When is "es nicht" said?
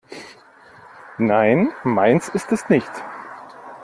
2.51-2.89